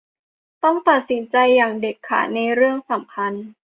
[0.63, 3.33] ต้องตัดสินใจอย่างเด็ดขาดในเรื่องสำคัญ